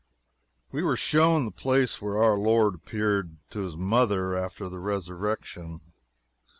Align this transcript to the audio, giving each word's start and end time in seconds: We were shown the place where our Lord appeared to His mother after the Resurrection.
We 0.71 0.81
were 0.81 0.97
shown 0.97 1.45
the 1.45 1.51
place 1.51 2.01
where 2.01 2.17
our 2.17 2.35
Lord 2.35 2.73
appeared 2.73 3.37
to 3.51 3.59
His 3.59 3.77
mother 3.77 4.35
after 4.35 4.67
the 4.67 4.79
Resurrection. 4.79 5.79